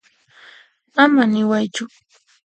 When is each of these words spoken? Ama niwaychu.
Ama 1.03 1.23
niwaychu. 1.31 1.83